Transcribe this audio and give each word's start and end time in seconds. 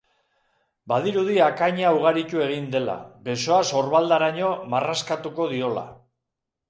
Badirudi 0.93 1.35
akaina 1.47 1.91
ugaritu 1.97 2.41
egin 2.45 2.65
dela, 2.77 2.95
besoa 3.29 3.61
sorbaldaraino 3.73 4.51
marraskatuko 4.75 5.51
diola. 5.53 5.85